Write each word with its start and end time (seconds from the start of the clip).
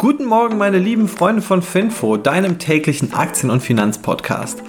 Guten 0.00 0.24
Morgen, 0.24 0.56
meine 0.56 0.78
lieben 0.78 1.08
Freunde 1.08 1.42
von 1.42 1.60
Finfo, 1.60 2.16
deinem 2.16 2.58
täglichen 2.58 3.12
Aktien- 3.12 3.50
und 3.50 3.60
Finanzpodcast. 3.60 4.62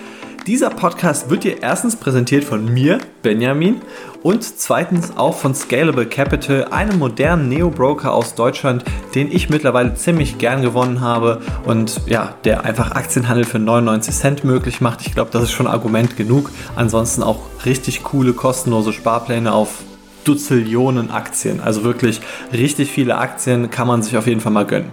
Dieser 0.46 0.70
Podcast 0.70 1.30
wird 1.30 1.46
dir 1.46 1.64
erstens 1.64 1.96
präsentiert 1.96 2.44
von 2.44 2.66
mir, 2.66 3.00
Benjamin, 3.22 3.80
und 4.24 4.44
zweitens 4.44 5.16
auch 5.16 5.38
von 5.38 5.56
Scalable 5.56 6.06
Capital, 6.06 6.66
einem 6.66 7.00
modernen 7.00 7.48
Neo-Broker 7.48 8.14
aus 8.14 8.36
Deutschland, 8.36 8.84
den 9.16 9.32
ich 9.32 9.50
mittlerweile 9.50 9.94
ziemlich 9.94 10.38
gern 10.38 10.64
gewonnen 10.64 11.00
habe 11.00 11.40
und 11.64 12.02
ja, 12.08 12.36
der 12.44 12.66
einfach 12.66 12.92
Aktienhandel 12.92 13.46
für 13.46 13.60
99 13.60 14.14
Cent 14.14 14.44
möglich 14.44 14.82
macht. 14.82 15.00
Ich 15.08 15.14
glaube, 15.14 15.32
das 15.32 15.44
ist 15.44 15.52
schon 15.52 15.68
Argument 15.68 16.18
genug. 16.18 16.50
Ansonsten 16.76 17.24
auch 17.24 17.40
richtig 17.66 18.04
coole 18.04 18.34
kostenlose 18.34 18.92
Sparpläne 18.92 19.54
auf 19.54 19.78
Duzillionen 20.26 21.10
Aktien. 21.10 21.62
Also 21.62 21.86
wirklich 21.86 22.20
richtig 22.52 22.92
viele 22.92 23.18
Aktien 23.18 23.70
kann 23.70 23.88
man 23.88 24.04
sich 24.04 24.18
auf 24.18 24.28
jeden 24.28 24.42
Fall 24.42 24.52
mal 24.52 24.66
gönnen. 24.66 24.92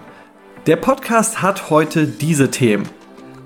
Der 0.68 0.76
Podcast 0.76 1.40
hat 1.40 1.70
heute 1.70 2.06
diese 2.06 2.50
Themen. 2.50 2.86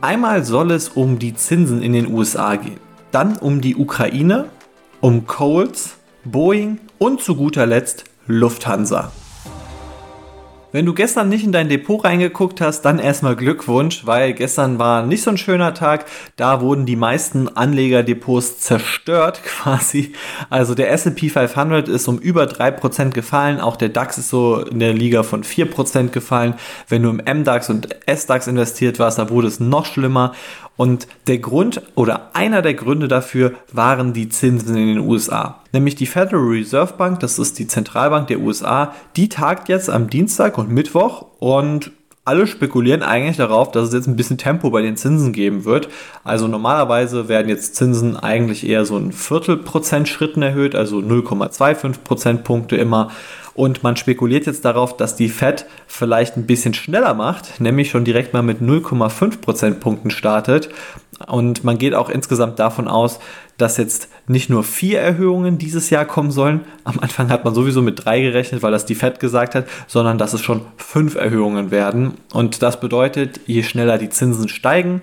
Einmal 0.01 0.45
soll 0.45 0.73
es 0.73 0.89
um 0.89 1.21
die 1.21 1.37
Zinsen 1.37 1.81
in 1.81 1.93
den 1.93 2.13
USA 2.13 2.57
gehen, 2.57 2.81
dann 3.13 3.37
um 3.37 3.61
die 3.61 3.77
Ukraine, 3.77 4.47
um 5.01 5.25
Coles, 5.29 5.99
Boeing 6.25 6.81
und 6.99 7.21
zu 7.21 7.37
guter 7.37 7.65
Letzt 7.65 8.07
Lufthansa. 8.27 9.13
Wenn 10.73 10.87
du 10.87 10.95
gestern 10.95 11.29
nicht 11.29 11.45
in 11.45 11.53
dein 11.53 11.69
Depot 11.69 12.03
reingeguckt 12.03 12.63
hast, 12.63 12.81
dann 12.81 12.99
erstmal 12.99 13.37
Glückwunsch, 13.37 14.07
weil 14.07 14.33
gestern 14.33 14.79
war 14.79 15.05
nicht 15.05 15.23
so 15.23 15.29
ein 15.29 15.37
schöner 15.37 15.75
Tag. 15.75 16.07
Da 16.37 16.63
wurden 16.63 16.87
die 16.87 16.97
meisten 16.97 17.47
Anlegerdepots 17.47 18.61
zerstört 18.61 19.43
quasi. 19.45 20.15
Also 20.49 20.75
der 20.75 20.91
S&P 20.91 21.29
500 21.29 21.89
ist 21.91 22.09
um 22.09 22.19
über 22.19 22.45
3% 22.45 23.11
gefallen. 23.11 23.61
Auch 23.61 23.77
der 23.77 23.91
DAX 23.91 24.17
ist 24.17 24.31
so 24.31 24.61
in 24.61 24.79
der 24.79 24.95
Liga 24.95 25.25
von 25.25 25.45
4% 25.45 26.09
gefallen. 26.09 26.55
Wenn 26.89 27.03
du 27.03 27.11
im 27.11 27.17
MDAX 27.19 27.69
und 27.69 27.89
SDAX 28.07 28.47
investiert 28.47 28.99
warst, 28.99 29.19
da 29.19 29.29
wurde 29.29 29.49
es 29.49 29.61
noch 29.61 29.85
schlimmer. 29.85 30.33
Und 30.77 31.07
der 31.27 31.39
Grund 31.39 31.83
oder 31.95 32.31
einer 32.35 32.63
der 32.63 32.75
Gründe 32.75 33.09
dafür 33.09 33.53
waren 33.73 34.13
die 34.13 34.29
Zinsen 34.29 34.77
in 34.77 34.87
den 34.89 34.99
USA. 34.99 35.61
Nämlich 35.73 35.95
die 35.95 36.07
Federal 36.07 36.45
Reserve 36.45 36.95
Bank, 36.95 37.21
das 37.21 37.39
ist 37.39 37.59
die 37.59 37.67
Zentralbank 37.67 38.29
der 38.29 38.41
USA, 38.41 38.95
die 39.17 39.29
tagt 39.29 39.69
jetzt 39.69 39.91
am 39.91 40.09
Dienstag 40.09 40.59
und 40.59 40.71
Mittwoch 40.71 41.27
und 41.39 41.93
alle 42.25 42.47
spekulieren 42.47 43.03
eigentlich 43.03 43.37
darauf, 43.37 43.73
dass 43.73 43.89
es 43.89 43.95
jetzt 43.95 44.07
ein 44.07 44.15
bisschen 44.15 44.39
Tempo 44.39 44.71
bei 44.71 44.81
den 44.81 44.97
Zinsen 44.97 45.33
geben 45.33 45.65
wird. 45.65 45.89
Also 46.23 46.47
normalerweise 46.47 47.29
werden 47.29 47.49
jetzt 47.49 47.75
Zinsen 47.75 48.17
eigentlich 48.17 48.67
eher 48.67 48.85
so 48.85 48.97
ein 48.97 49.13
Viertelprozent 49.13 50.09
Schritten 50.09 50.43
erhöht, 50.43 50.77
also 50.77 50.99
0,25 50.99 51.99
Prozentpunkte 52.05 52.77
immer. 52.77 53.11
Und 53.55 53.83
man 53.83 53.97
spekuliert 53.97 54.47
jetzt 54.47 54.65
darauf, 54.65 54.97
dass 54.97 55.17
die 55.17 55.29
Fed 55.29 55.67
vielleicht 55.87 56.37
ein 56.37 56.47
bisschen 56.47 56.75
schneller 56.75 57.13
macht, 57.13 57.61
nämlich 57.61 57.91
schon 57.91 58.05
direkt 58.05 58.33
mal 58.33 58.43
mit 58.43 58.61
0,5 58.61 59.41
Prozentpunkten 59.41 60.11
startet. 60.11 60.71
Und 61.29 61.65
man 61.65 61.79
geht 61.79 61.95
auch 61.95 62.09
insgesamt 62.09 62.59
davon 62.59 62.89
aus, 62.89 63.19
dass 63.59 63.77
jetzt 63.77 64.09
nicht 64.27 64.51
nur 64.51 64.65
vier 64.65 65.01
Erhöhungen 65.01 65.59
dieses 65.59 65.91
Jahr 65.91 66.05
kommen 66.05 66.31
sollen. 66.31 66.63
Am 66.85 66.99
Anfang 66.99 67.31
hat 67.31 67.45
man 67.45 67.55
sowieso 67.55 67.83
mit 67.83 68.05
drei 68.05 68.21
gerechnet, 68.21 68.63
weil 68.63 68.73
das 68.73 68.87
die 68.87 68.95
Fed 68.95 69.21
gesagt 69.21 69.55
hat, 69.55 69.67
sondern 69.87 70.19
dass 70.19 70.33
es 70.33 70.41
schon 70.41 70.63
fünf 70.77 71.15
Erhöhungen 71.15 71.71
werden. 71.71 72.15
Und 72.33 72.63
das 72.63 72.81
bedeutet, 72.81 73.41
je 73.47 73.63
schneller 73.63 73.99
die 73.99 74.11
Zinsen 74.11 74.49
steigen, 74.49 75.03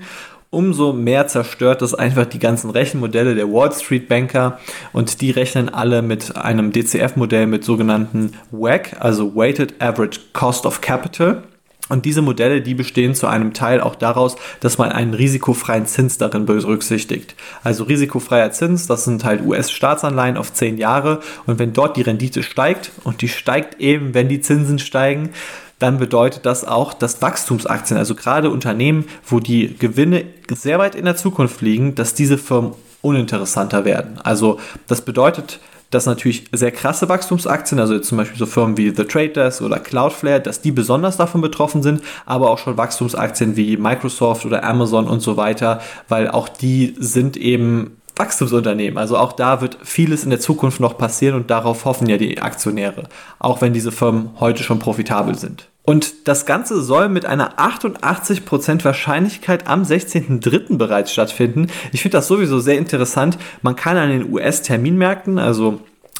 umso 0.51 0.93
mehr 0.93 1.27
zerstört 1.27 1.81
das 1.81 1.93
einfach 1.93 2.25
die 2.25 2.39
ganzen 2.39 2.69
Rechenmodelle 2.71 3.35
der 3.35 3.51
Wall 3.51 3.71
Street 3.71 4.09
Banker 4.09 4.59
und 4.93 5.21
die 5.21 5.31
rechnen 5.31 5.69
alle 5.69 6.01
mit 6.01 6.35
einem 6.35 6.71
DCF-Modell 6.71 7.45
mit 7.45 7.63
sogenannten 7.63 8.33
WAC, 8.51 8.97
also 8.99 9.35
Weighted 9.35 9.81
Average 9.81 10.19
Cost 10.33 10.65
of 10.65 10.81
Capital. 10.81 11.43
Und 11.89 12.05
diese 12.05 12.21
Modelle, 12.21 12.61
die 12.61 12.75
bestehen 12.75 13.15
zu 13.15 13.27
einem 13.27 13.53
Teil 13.53 13.81
auch 13.81 13.95
daraus, 13.95 14.35
dass 14.59 14.77
man 14.77 14.91
einen 14.91 15.13
risikofreien 15.13 15.87
Zins 15.87 16.17
darin 16.17 16.45
berücksichtigt. 16.45 17.35
Also 17.63 17.83
risikofreier 17.83 18.51
Zins, 18.51 18.87
das 18.87 19.03
sind 19.03 19.25
halt 19.25 19.45
US-Staatsanleihen 19.45 20.37
auf 20.37 20.53
10 20.53 20.77
Jahre. 20.77 21.19
Und 21.47 21.59
wenn 21.59 21.73
dort 21.73 21.97
die 21.97 22.03
Rendite 22.03 22.43
steigt, 22.43 22.91
und 23.03 23.21
die 23.21 23.27
steigt 23.27 23.81
eben, 23.81 24.13
wenn 24.13 24.29
die 24.29 24.41
Zinsen 24.41 24.79
steigen, 24.79 25.31
dann 25.79 25.97
bedeutet 25.97 26.45
das 26.45 26.65
auch, 26.65 26.93
dass 26.93 27.21
Wachstumsaktien, 27.21 27.97
also 27.97 28.13
gerade 28.13 28.49
Unternehmen, 28.49 29.05
wo 29.25 29.39
die 29.39 29.75
Gewinne 29.77 30.25
sehr 30.53 30.77
weit 30.77 30.93
in 30.93 31.05
der 31.05 31.15
Zukunft 31.15 31.61
liegen, 31.61 31.95
dass 31.95 32.13
diese 32.13 32.37
Firmen 32.37 32.73
uninteressanter 33.01 33.85
werden. 33.85 34.19
Also 34.21 34.59
das 34.87 35.01
bedeutet, 35.01 35.59
dass 35.89 36.05
natürlich 36.05 36.45
sehr 36.51 36.71
krasse 36.71 37.09
Wachstumsaktien, 37.09 37.79
also 37.79 37.99
zum 37.99 38.17
Beispiel 38.17 38.37
so 38.37 38.45
Firmen 38.45 38.77
wie 38.77 38.89
The 38.89 39.05
Trade 39.05 39.29
Desk 39.29 39.61
oder 39.61 39.79
Cloudflare, 39.79 40.39
dass 40.39 40.61
die 40.61 40.71
besonders 40.71 41.17
davon 41.17 41.41
betroffen 41.41 41.81
sind, 41.81 42.01
aber 42.25 42.51
auch 42.51 42.57
schon 42.57 42.77
Wachstumsaktien 42.77 43.55
wie 43.55 43.77
Microsoft 43.77 44.45
oder 44.45 44.63
Amazon 44.63 45.07
und 45.07 45.21
so 45.21 45.37
weiter, 45.37 45.81
weil 46.07 46.29
auch 46.29 46.49
die 46.49 46.95
sind 46.99 47.37
eben 47.37 47.97
Wachstumsunternehmen. 48.15 48.97
Also 48.97 49.17
auch 49.17 49.31
da 49.31 49.61
wird 49.61 49.77
vieles 49.81 50.23
in 50.23 50.29
der 50.29 50.39
Zukunft 50.39 50.79
noch 50.79 50.97
passieren 50.97 51.35
und 51.35 51.49
darauf 51.49 51.85
hoffen 51.85 52.07
ja 52.07 52.17
die 52.17 52.41
Aktionäre, 52.41 53.03
auch 53.39 53.61
wenn 53.61 53.73
diese 53.73 53.91
Firmen 53.91 54.31
heute 54.39 54.61
schon 54.61 54.79
profitabel 54.79 55.35
sind. 55.35 55.69
Und 55.89 56.27
das 56.27 56.45
Ganze 56.45 56.83
soll 56.83 57.09
mit 57.09 57.25
einer 57.25 57.57
88% 57.57 58.85
Wahrscheinlichkeit 58.85 59.65
am 59.65 59.81
16.03. 59.81 60.77
bereits 60.77 61.11
stattfinden. 61.11 61.65
Ich 61.91 62.03
finde 62.03 62.19
das 62.19 62.27
sowieso 62.27 62.59
sehr 62.59 62.77
interessant. 62.77 63.39
Man 63.63 63.75
kann 63.75 63.97
an 63.97 64.09
den 64.09 64.31
US-Terminmärkten, 64.31 65.39
also 65.39 65.79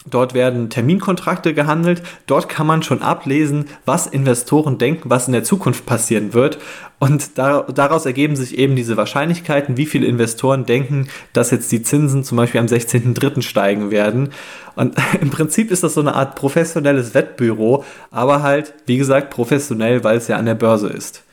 Dort 0.09 0.33
werden 0.33 0.69
Terminkontrakte 0.69 1.53
gehandelt. 1.53 2.03
Dort 2.27 2.49
kann 2.49 2.67
man 2.67 2.83
schon 2.83 3.01
ablesen, 3.01 3.65
was 3.85 4.07
Investoren 4.07 4.77
denken, 4.77 5.09
was 5.09 5.27
in 5.27 5.33
der 5.33 5.43
Zukunft 5.43 5.85
passieren 5.85 6.33
wird. 6.33 6.59
Und 6.99 7.37
da, 7.37 7.61
daraus 7.63 8.05
ergeben 8.05 8.35
sich 8.35 8.57
eben 8.57 8.75
diese 8.75 8.97
Wahrscheinlichkeiten, 8.97 9.77
wie 9.77 9.85
viele 9.85 10.05
Investoren 10.07 10.65
denken, 10.65 11.07
dass 11.33 11.51
jetzt 11.51 11.71
die 11.71 11.81
Zinsen 11.81 12.23
zum 12.23 12.37
Beispiel 12.37 12.59
am 12.59 12.67
16.03. 12.67 13.41
steigen 13.41 13.89
werden. 13.91 14.29
Und 14.75 14.95
im 15.21 15.29
Prinzip 15.29 15.71
ist 15.71 15.83
das 15.83 15.93
so 15.93 16.01
eine 16.01 16.15
Art 16.15 16.35
professionelles 16.35 17.13
Wettbüro, 17.13 17.85
aber 18.11 18.41
halt, 18.43 18.73
wie 18.85 18.97
gesagt, 18.97 19.29
professionell, 19.29 20.03
weil 20.03 20.17
es 20.17 20.27
ja 20.27 20.37
an 20.37 20.45
der 20.45 20.55
Börse 20.55 20.89
ist. 20.89 21.23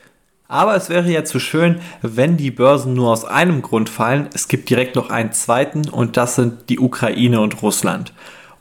Aber 0.47 0.75
es 0.75 0.89
wäre 0.89 1.09
ja 1.11 1.25
zu 1.25 1.39
schön, 1.39 1.81
wenn 2.01 2.37
die 2.37 2.51
Börsen 2.51 2.93
nur 2.93 3.11
aus 3.11 3.25
einem 3.25 3.61
Grund 3.61 3.89
fallen. 3.89 4.29
Es 4.33 4.47
gibt 4.47 4.69
direkt 4.69 4.95
noch 4.95 5.09
einen 5.09 5.33
zweiten 5.33 5.89
und 5.89 6.15
das 6.15 6.35
sind 6.35 6.69
die 6.69 6.79
Ukraine 6.79 7.41
und 7.41 7.61
Russland. 7.61 8.13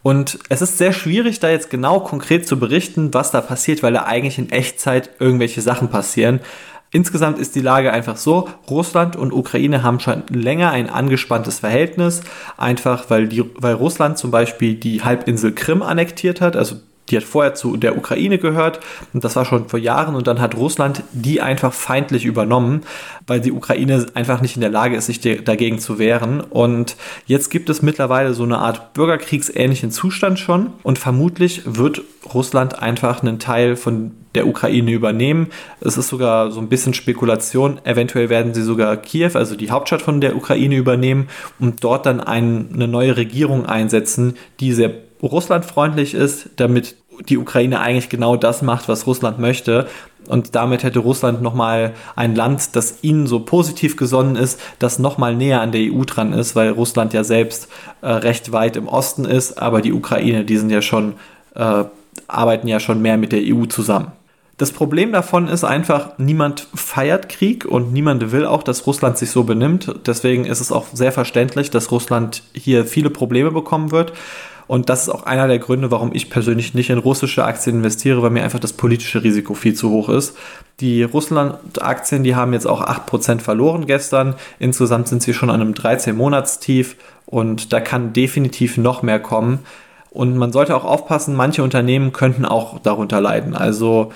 Und 0.06 0.39
es 0.50 0.62
ist 0.62 0.78
sehr 0.78 0.93
schwierig, 0.93 1.41
da 1.41 1.50
jetzt 1.50 1.69
genau 1.69 1.99
konkret 1.99 2.47
zu 2.47 2.61
berichten, 2.61 3.12
was 3.12 3.33
da 3.33 3.41
passiert, 3.41 3.83
weil 3.83 3.93
da 3.93 4.05
eigentlich 4.05 4.39
in 4.39 4.50
Echtzeit 4.50 5.11
irgendwelche 5.19 5.62
Sachen 5.62 5.89
passieren. 5.89 6.39
Insgesamt 6.93 7.41
ist 7.41 7.56
die 7.56 7.61
Lage 7.61 7.93
einfach 7.93 8.17
so, 8.17 8.49
Russland 8.71 9.17
und 9.17 9.33
Ukraine 9.33 9.83
haben 9.83 9.99
schon 9.99 10.22
länger 10.31 10.71
ein 10.71 10.89
angespanntes 10.89 11.59
Verhältnis, 11.59 12.21
einfach 12.56 13.11
weil, 13.11 13.27
die, 13.27 13.43
weil 13.56 13.75
Russland 13.75 14.17
zum 14.17 14.31
Beispiel 14.31 14.77
die 14.77 15.03
Halbinsel 15.03 15.53
Krim 15.53 15.83
annektiert 15.83 16.41
hat, 16.41 16.55
also 16.55 16.77
die 17.09 17.17
hat 17.17 17.25
vorher 17.25 17.55
zu 17.55 17.77
der 17.77 17.97
Ukraine 17.97 18.39
gehört 18.39 18.81
und 19.12 19.25
das 19.25 19.37
war 19.37 19.44
schon 19.44 19.69
vor 19.69 19.78
Jahren 19.78 20.15
und 20.15 20.27
dann 20.27 20.41
hat 20.41 20.56
Russland 20.56 21.03
die 21.12 21.41
einfach 21.41 21.72
feindlich 21.72 22.25
übernommen, 22.25 22.83
weil 23.27 23.41
die 23.41 23.53
Ukraine 23.53 24.06
einfach 24.15 24.41
nicht 24.41 24.56
in 24.56 24.61
der 24.61 24.71
Lage 24.71 24.97
ist, 24.97 25.06
sich 25.06 25.21
dagegen 25.21 25.78
zu 25.78 25.99
wehren. 25.99 26.41
Und 26.41 26.97
jetzt 27.27 27.50
gibt 27.50 27.69
es 27.71 27.83
mittlerweile 27.83 28.34
so 28.34 28.44
eine 28.44 28.59
Art 28.59 28.94
bürgerkriegsähnlichen 28.94 29.91
Zustand 29.91 30.39
schon 30.39 30.72
und 30.83 30.99
vermutlich 30.99 31.62
wird 31.65 32.03
Russland 32.33 32.81
einfach 32.83 33.23
einen 33.23 33.38
Teil 33.38 33.77
von 33.77 34.12
der 34.34 34.47
Ukraine 34.47 34.93
übernehmen. 34.93 35.49
Es 35.81 35.97
ist 35.97 36.09
sogar 36.09 36.50
so 36.50 36.61
ein 36.61 36.69
bisschen 36.69 36.93
Spekulation. 36.94 37.81
Eventuell 37.84 38.28
werden 38.28 38.53
sie 38.53 38.62
sogar 38.62 38.97
Kiew, 38.99 39.31
also 39.34 39.56
die 39.56 39.71
Hauptstadt 39.71 40.03
von 40.03 40.21
der 40.21 40.37
Ukraine, 40.37 40.77
übernehmen 40.77 41.28
und 41.59 41.83
dort 41.83 42.06
dann 42.06 42.21
ein, 42.21 42.69
eine 42.73 42.87
neue 42.87 43.17
Regierung 43.17 43.65
einsetzen, 43.65 44.37
die 44.61 44.73
sehr 44.73 45.06
russlandfreundlich 45.22 46.15
ist, 46.15 46.50
damit 46.56 46.97
die 47.28 47.38
Ukraine 47.38 47.81
eigentlich 47.81 48.09
genau 48.09 48.37
das 48.37 48.62
macht, 48.62 48.88
was 48.88 49.06
Russland 49.06 49.38
möchte. 49.38 49.87
Und 50.28 50.54
damit 50.54 50.82
hätte 50.82 50.99
Russland 50.99 51.41
nochmal 51.41 51.94
ein 52.17 52.35
Land, 52.35 52.75
das 52.75 52.99
ihnen 53.02 53.26
so 53.26 53.41
positiv 53.41 53.96
gesonnen 53.96 54.37
ist, 54.37 54.61
das 54.79 54.99
nochmal 54.99 55.37
näher 55.37 55.61
an 55.61 55.73
der 55.73 55.93
EU 55.93 56.05
dran 56.05 56.32
ist, 56.32 56.56
weil 56.56 56.70
Russland 56.70 57.12
ja 57.12 57.25
selbst 57.25 57.69
äh, 58.02 58.08
recht 58.08 58.52
weit 58.52 58.76
im 58.76 58.88
Osten 58.88 59.25
ist, 59.25 59.62
aber 59.62 59.81
die 59.81 59.93
Ukraine, 59.93 60.44
die 60.44 60.56
sind 60.56 60.70
ja 60.70 60.82
schon, 60.82 61.14
äh, 61.55 61.85
arbeiten 62.26 62.67
ja 62.67 62.81
schon 62.81 63.00
mehr 63.02 63.17
mit 63.17 63.32
der 63.32 63.43
EU 63.43 63.67
zusammen. 63.67 64.12
Das 64.58 64.73
Problem 64.73 65.12
davon 65.12 65.49
ist 65.49 65.64
einfach, 65.64 66.12
niemand 66.17 66.67
feiert 66.75 67.29
Krieg 67.29 67.67
und 67.67 67.93
niemand 67.93 68.32
will 68.32 68.46
auch, 68.46 68.62
dass 68.62 68.87
Russland 68.87 69.19
sich 69.19 69.31
so 69.31 69.44
benimmt. 69.44 69.94
Deswegen 70.06 70.46
ist 70.46 70.61
es 70.61 70.73
auch 70.73 70.87
sehr 70.94 71.12
verständlich, 71.12 71.70
dass 71.70 71.91
Russland 71.91 72.43
hier 72.55 72.87
viele 72.87 73.11
Probleme 73.11 73.50
bekommen 73.50 73.91
wird. 73.91 74.14
Und 74.67 74.89
das 74.89 75.03
ist 75.03 75.09
auch 75.09 75.23
einer 75.25 75.47
der 75.47 75.59
Gründe, 75.59 75.91
warum 75.91 76.11
ich 76.13 76.29
persönlich 76.29 76.75
nicht 76.75 76.91
in 76.91 76.99
russische 76.99 77.45
Aktien 77.45 77.77
investiere, 77.77 78.23
weil 78.23 78.31
mir 78.31 78.43
einfach 78.43 78.59
das 78.59 78.73
politische 78.73 79.23
Risiko 79.23 79.55
viel 79.55 79.75
zu 79.75 79.91
hoch 79.91 80.09
ist. 80.09 80.37
Die 80.81 81.05
Russland-Aktien, 81.05 82.25
die 82.25 82.35
haben 82.35 82.53
jetzt 82.53 82.67
auch 82.67 82.83
8% 82.83 83.41
verloren 83.41 83.87
gestern. 83.87 84.35
Insgesamt 84.59 85.09
sind 85.09 85.23
sie 85.23 85.35
schon 85.35 85.51
an 85.51 85.61
einem 85.61 85.75
13-Monats-Tief 85.75 86.97
und 87.27 87.73
da 87.73 87.81
kann 87.81 88.13
definitiv 88.13 88.77
noch 88.77 89.03
mehr 89.03 89.21
kommen. 89.21 89.61
Und 90.11 90.37
man 90.37 90.51
sollte 90.51 90.75
auch 90.75 90.85
aufpassen, 90.85 91.37
manche 91.37 91.63
Unternehmen 91.63 92.13
könnten 92.13 92.45
auch 92.45 92.79
darunter 92.79 93.21
leiden. 93.21 93.55
Also 93.55 94.13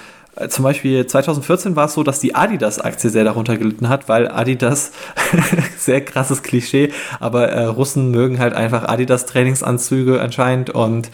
zum 0.49 0.63
Beispiel 0.63 1.07
2014 1.07 1.77
war 1.77 1.87
es 1.87 1.95
so, 1.95 2.03
dass 2.03 2.21
die 2.21 2.35
Adidas-Aktie 2.35 3.11
sehr 3.11 3.25
darunter 3.25 3.57
gelitten 3.57 3.89
hat, 3.89 4.09
weil 4.09 4.29
Adidas, 4.29 4.93
sehr 5.77 6.05
krasses 6.05 6.43
Klischee, 6.43 6.93
aber 7.19 7.49
äh, 7.49 7.65
Russen 7.65 8.11
mögen 8.11 8.39
halt 8.39 8.55
einfach 8.55 8.85
Adidas-Trainingsanzüge 8.85 10.21
anscheinend 10.21 10.71
und 10.71 11.11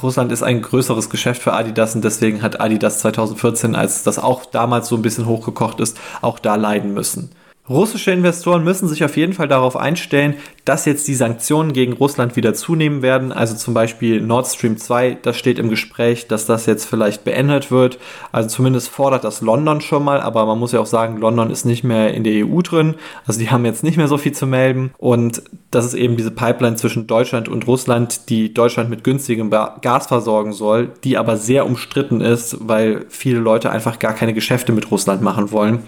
Russland 0.00 0.32
ist 0.32 0.42
ein 0.42 0.62
größeres 0.62 1.10
Geschäft 1.10 1.42
für 1.42 1.52
Adidas 1.52 1.94
und 1.94 2.02
deswegen 2.02 2.42
hat 2.42 2.60
Adidas 2.60 3.00
2014, 3.00 3.74
als 3.76 4.02
das 4.04 4.18
auch 4.18 4.46
damals 4.46 4.88
so 4.88 4.96
ein 4.96 5.02
bisschen 5.02 5.26
hochgekocht 5.26 5.80
ist, 5.80 5.98
auch 6.22 6.38
da 6.38 6.54
leiden 6.54 6.94
müssen. 6.94 7.30
Russische 7.72 8.10
Investoren 8.10 8.64
müssen 8.64 8.86
sich 8.86 9.02
auf 9.02 9.16
jeden 9.16 9.32
Fall 9.32 9.48
darauf 9.48 9.76
einstellen, 9.76 10.34
dass 10.66 10.84
jetzt 10.84 11.08
die 11.08 11.14
Sanktionen 11.14 11.72
gegen 11.72 11.94
Russland 11.94 12.36
wieder 12.36 12.52
zunehmen 12.52 13.00
werden. 13.00 13.32
Also 13.32 13.56
zum 13.56 13.72
Beispiel 13.72 14.20
Nord 14.20 14.46
Stream 14.46 14.76
2, 14.76 15.16
das 15.22 15.38
steht 15.38 15.58
im 15.58 15.70
Gespräch, 15.70 16.28
dass 16.28 16.44
das 16.44 16.66
jetzt 16.66 16.84
vielleicht 16.84 17.24
beendet 17.24 17.70
wird. 17.70 17.98
Also 18.30 18.50
zumindest 18.50 18.90
fordert 18.90 19.24
das 19.24 19.40
London 19.40 19.80
schon 19.80 20.04
mal, 20.04 20.20
aber 20.20 20.44
man 20.44 20.58
muss 20.58 20.72
ja 20.72 20.80
auch 20.80 20.86
sagen, 20.86 21.16
London 21.16 21.50
ist 21.50 21.64
nicht 21.64 21.82
mehr 21.82 22.12
in 22.12 22.24
der 22.24 22.46
EU 22.46 22.60
drin. 22.60 22.96
Also 23.26 23.40
die 23.40 23.50
haben 23.50 23.64
jetzt 23.64 23.82
nicht 23.82 23.96
mehr 23.96 24.08
so 24.08 24.18
viel 24.18 24.32
zu 24.32 24.46
melden. 24.46 24.92
Und 24.98 25.42
das 25.70 25.86
ist 25.86 25.94
eben 25.94 26.18
diese 26.18 26.30
Pipeline 26.30 26.76
zwischen 26.76 27.06
Deutschland 27.06 27.48
und 27.48 27.66
Russland, 27.66 28.28
die 28.28 28.52
Deutschland 28.52 28.90
mit 28.90 29.02
günstigem 29.02 29.50
Gas 29.50 30.08
versorgen 30.08 30.52
soll, 30.52 30.90
die 31.04 31.16
aber 31.16 31.38
sehr 31.38 31.64
umstritten 31.64 32.20
ist, 32.20 32.58
weil 32.60 33.06
viele 33.08 33.40
Leute 33.40 33.70
einfach 33.70 33.98
gar 33.98 34.12
keine 34.12 34.34
Geschäfte 34.34 34.72
mit 34.72 34.90
Russland 34.90 35.22
machen 35.22 35.50
wollen. 35.52 35.78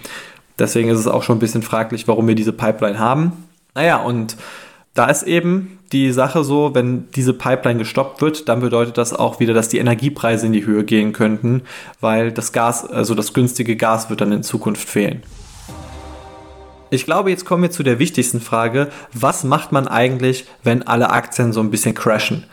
Deswegen 0.58 0.88
ist 0.88 0.98
es 0.98 1.06
auch 1.06 1.22
schon 1.22 1.36
ein 1.36 1.40
bisschen 1.40 1.62
fraglich, 1.62 2.06
warum 2.06 2.28
wir 2.28 2.34
diese 2.34 2.52
Pipeline 2.52 2.98
haben. 2.98 3.32
Naja, 3.74 3.96
und 3.96 4.36
da 4.94 5.06
ist 5.06 5.24
eben 5.24 5.78
die 5.92 6.12
Sache 6.12 6.44
so, 6.44 6.74
wenn 6.74 7.10
diese 7.12 7.34
Pipeline 7.34 7.78
gestoppt 7.78 8.22
wird, 8.22 8.48
dann 8.48 8.60
bedeutet 8.60 8.96
das 8.96 9.12
auch 9.12 9.40
wieder, 9.40 9.54
dass 9.54 9.68
die 9.68 9.78
Energiepreise 9.78 10.46
in 10.46 10.52
die 10.52 10.64
Höhe 10.64 10.84
gehen 10.84 11.12
könnten, 11.12 11.62
weil 12.00 12.32
das 12.32 12.52
Gas, 12.52 12.84
also 12.88 13.14
das 13.14 13.32
günstige 13.32 13.76
Gas 13.76 14.10
wird 14.10 14.20
dann 14.20 14.32
in 14.32 14.42
Zukunft 14.42 14.88
fehlen. 14.88 15.22
Ich 16.90 17.04
glaube, 17.04 17.30
jetzt 17.30 17.44
kommen 17.44 17.64
wir 17.64 17.70
zu 17.72 17.82
der 17.82 17.98
wichtigsten 17.98 18.40
Frage. 18.40 18.88
Was 19.12 19.42
macht 19.42 19.72
man 19.72 19.88
eigentlich, 19.88 20.46
wenn 20.62 20.84
alle 20.84 21.10
Aktien 21.10 21.52
so 21.52 21.60
ein 21.60 21.70
bisschen 21.70 21.94
crashen? 21.94 22.44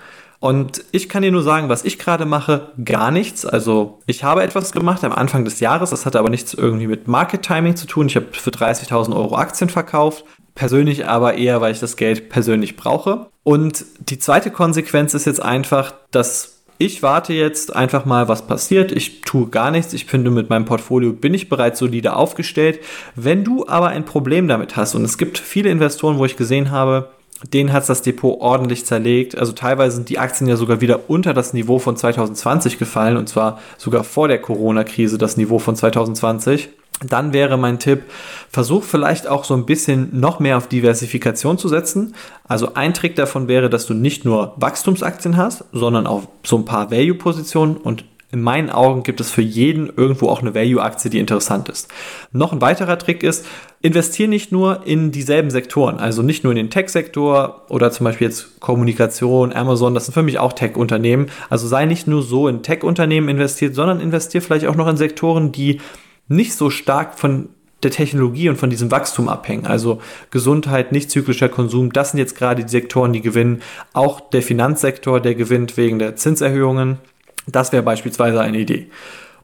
Und 0.41 0.83
ich 0.91 1.07
kann 1.07 1.21
dir 1.21 1.31
nur 1.31 1.43
sagen, 1.43 1.69
was 1.69 1.85
ich 1.85 1.99
gerade 1.99 2.25
mache, 2.25 2.71
gar 2.83 3.11
nichts. 3.11 3.45
Also 3.45 3.99
ich 4.07 4.23
habe 4.23 4.41
etwas 4.41 4.71
gemacht 4.71 5.03
am 5.03 5.11
Anfang 5.11 5.45
des 5.45 5.59
Jahres, 5.59 5.91
das 5.91 6.07
hatte 6.07 6.17
aber 6.17 6.31
nichts 6.31 6.55
irgendwie 6.55 6.87
mit 6.87 7.07
Market 7.07 7.43
Timing 7.43 7.75
zu 7.75 7.85
tun. 7.85 8.07
Ich 8.07 8.15
habe 8.15 8.25
für 8.31 8.49
30.000 8.49 9.15
Euro 9.15 9.35
Aktien 9.35 9.69
verkauft. 9.69 10.25
Persönlich 10.55 11.07
aber 11.07 11.35
eher, 11.35 11.61
weil 11.61 11.71
ich 11.71 11.79
das 11.79 11.95
Geld 11.95 12.29
persönlich 12.29 12.75
brauche. 12.75 13.27
Und 13.43 13.85
die 13.99 14.17
zweite 14.17 14.49
Konsequenz 14.49 15.13
ist 15.13 15.25
jetzt 15.25 15.43
einfach, 15.43 15.93
dass 16.09 16.63
ich 16.79 17.03
warte 17.03 17.33
jetzt 17.33 17.75
einfach 17.75 18.05
mal, 18.05 18.27
was 18.27 18.47
passiert. 18.47 18.91
Ich 18.91 19.21
tue 19.21 19.47
gar 19.47 19.69
nichts. 19.69 19.93
Ich 19.93 20.05
finde, 20.05 20.31
mit 20.31 20.49
meinem 20.49 20.65
Portfolio 20.65 21.13
bin 21.13 21.35
ich 21.35 21.49
bereits 21.49 21.77
solide 21.77 22.15
aufgestellt. 22.15 22.79
Wenn 23.13 23.43
du 23.43 23.67
aber 23.67 23.89
ein 23.89 24.05
Problem 24.05 24.47
damit 24.47 24.75
hast, 24.75 24.95
und 24.95 25.05
es 25.05 25.19
gibt 25.19 25.37
viele 25.37 25.69
Investoren, 25.69 26.17
wo 26.17 26.25
ich 26.25 26.35
gesehen 26.35 26.71
habe, 26.71 27.11
denen 27.43 27.73
hat 27.73 27.87
das 27.89 28.01
Depot 28.01 28.39
ordentlich 28.39 28.85
zerlegt. 28.85 29.37
Also 29.37 29.51
teilweise 29.53 29.95
sind 29.95 30.09
die 30.09 30.19
Aktien 30.19 30.47
ja 30.47 30.55
sogar 30.55 30.81
wieder 30.81 31.09
unter 31.09 31.33
das 31.33 31.53
Niveau 31.53 31.79
von 31.79 31.97
2020 31.97 32.77
gefallen 32.77 33.17
und 33.17 33.27
zwar 33.27 33.59
sogar 33.77 34.03
vor 34.03 34.27
der 34.27 34.39
Corona-Krise 34.39 35.17
das 35.17 35.37
Niveau 35.37 35.59
von 35.59 35.75
2020. 35.75 36.69
Dann 37.03 37.33
wäre 37.33 37.57
mein 37.57 37.79
Tipp, 37.79 38.03
versuch 38.49 38.83
vielleicht 38.83 39.27
auch 39.27 39.43
so 39.43 39.55
ein 39.55 39.65
bisschen 39.65 40.19
noch 40.19 40.39
mehr 40.39 40.57
auf 40.57 40.67
Diversifikation 40.67 41.57
zu 41.57 41.67
setzen. 41.67 42.13
Also 42.47 42.75
ein 42.75 42.93
Trick 42.93 43.15
davon 43.15 43.47
wäre, 43.47 43.71
dass 43.71 43.87
du 43.87 43.95
nicht 43.95 44.23
nur 44.23 44.53
Wachstumsaktien 44.57 45.35
hast, 45.35 45.65
sondern 45.71 46.05
auch 46.05 46.23
so 46.43 46.57
ein 46.57 46.65
paar 46.65 46.91
Value-Positionen 46.91 47.77
und 47.77 48.05
in 48.31 48.41
meinen 48.41 48.69
Augen 48.69 49.03
gibt 49.03 49.19
es 49.19 49.29
für 49.29 49.41
jeden 49.41 49.91
irgendwo 49.95 50.29
auch 50.29 50.41
eine 50.41 50.55
Value-Aktie, 50.55 51.11
die 51.11 51.19
interessant 51.19 51.67
ist. 51.69 51.89
Noch 52.31 52.53
ein 52.53 52.61
weiterer 52.61 52.97
Trick 52.97 53.23
ist, 53.23 53.45
investiere 53.81 54.29
nicht 54.29 54.51
nur 54.51 54.85
in 54.85 55.11
dieselben 55.11 55.49
Sektoren, 55.49 55.99
also 55.99 56.21
nicht 56.21 56.43
nur 56.43 56.53
in 56.53 56.57
den 56.57 56.69
Tech-Sektor 56.69 57.65
oder 57.69 57.91
zum 57.91 58.05
Beispiel 58.05 58.27
jetzt 58.27 58.59
Kommunikation, 58.59 59.53
Amazon, 59.53 59.93
das 59.93 60.05
sind 60.05 60.13
für 60.13 60.23
mich 60.23 60.39
auch 60.39 60.53
Tech-Unternehmen. 60.53 61.27
Also 61.49 61.67
sei 61.67 61.85
nicht 61.85 62.07
nur 62.07 62.23
so 62.23 62.47
in 62.47 62.63
Tech-Unternehmen 62.63 63.27
investiert, 63.27 63.75
sondern 63.75 63.99
investiere 63.99 64.41
vielleicht 64.41 64.67
auch 64.67 64.75
noch 64.75 64.87
in 64.87 64.97
Sektoren, 64.97 65.51
die 65.51 65.81
nicht 66.27 66.53
so 66.53 66.69
stark 66.69 67.19
von 67.19 67.49
der 67.83 67.91
Technologie 67.91 68.47
und 68.47 68.57
von 68.57 68.69
diesem 68.69 68.91
Wachstum 68.91 69.27
abhängen. 69.27 69.65
Also 69.65 70.01
Gesundheit, 70.29 70.91
nicht 70.91 71.09
zyklischer 71.09 71.49
Konsum, 71.49 71.91
das 71.91 72.11
sind 72.11 72.19
jetzt 72.19 72.37
gerade 72.37 72.63
die 72.63 72.69
Sektoren, 72.69 73.11
die 73.11 73.21
gewinnen. 73.21 73.61
Auch 73.93 74.19
der 74.29 74.41
Finanzsektor, 74.41 75.19
der 75.19 75.35
gewinnt 75.35 75.77
wegen 75.77 75.99
der 75.99 76.15
Zinserhöhungen. 76.15 76.99
Das 77.47 77.71
wäre 77.71 77.83
beispielsweise 77.83 78.41
eine 78.41 78.59
Idee. 78.59 78.87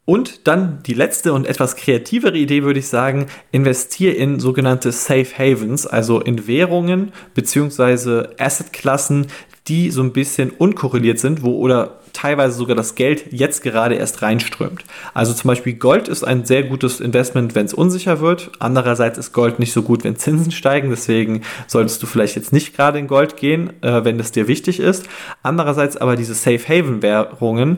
Und 0.05 0.47
dann 0.47 0.81
die 0.85 0.93
letzte 0.93 1.33
und 1.33 1.45
etwas 1.45 1.75
kreativere 1.75 2.37
Idee 2.37 2.63
würde 2.63 2.79
ich 2.79 2.87
sagen, 2.87 3.25
investiere 3.51 4.13
in 4.13 4.39
sogenannte 4.39 4.93
Safe 4.93 5.27
Havens, 5.37 5.85
also 5.85 6.21
in 6.21 6.47
Währungen 6.47 7.11
bzw. 7.33 8.27
Assetklassen, 8.37 9.27
die 9.67 9.91
so 9.91 10.01
ein 10.01 10.13
bisschen 10.13 10.51
unkorreliert 10.51 11.19
sind, 11.19 11.43
wo 11.43 11.57
oder 11.57 11.99
teilweise 12.17 12.57
sogar 12.57 12.75
das 12.75 12.95
Geld 12.95 13.31
jetzt 13.31 13.61
gerade 13.61 13.95
erst 13.95 14.23
reinströmt. 14.23 14.83
Also 15.13 15.33
zum 15.33 15.49
Beispiel 15.49 15.73
Gold 15.73 16.07
ist 16.07 16.23
ein 16.23 16.45
sehr 16.45 16.63
gutes 16.63 16.99
Investment, 16.99 17.53
wenn 17.53 17.67
es 17.67 17.73
unsicher 17.75 18.19
wird. 18.21 18.51
Andererseits 18.57 19.19
ist 19.19 19.33
Gold 19.33 19.59
nicht 19.59 19.71
so 19.71 19.83
gut, 19.83 20.03
wenn 20.03 20.15
Zinsen 20.15 20.51
steigen. 20.51 20.89
Deswegen 20.89 21.43
solltest 21.67 22.01
du 22.01 22.07
vielleicht 22.07 22.35
jetzt 22.35 22.51
nicht 22.53 22.75
gerade 22.75 22.97
in 22.97 23.07
Gold 23.07 23.37
gehen, 23.37 23.71
äh, 23.83 24.03
wenn 24.03 24.19
es 24.19 24.31
dir 24.31 24.47
wichtig 24.47 24.79
ist. 24.79 25.05
Andererseits 25.43 25.95
aber 25.95 26.15
diese 26.15 26.33
Safe 26.33 26.59
Haven 26.67 27.03
Währungen, 27.03 27.77